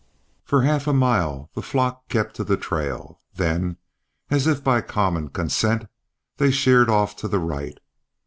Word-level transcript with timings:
For 0.43 0.63
half 0.63 0.87
a 0.87 0.93
mile 0.93 1.51
the 1.53 1.61
flock 1.61 2.07
kept 2.09 2.35
to 2.37 2.43
the 2.43 2.57
trail, 2.57 3.21
then, 3.35 3.77
as 4.31 4.47
if 4.47 4.63
by 4.63 4.81
common 4.81 5.29
consent, 5.29 5.85
they 6.37 6.49
sheered 6.49 6.89
off 6.89 7.15
to 7.17 7.27
the 7.27 7.37
right. 7.37 7.79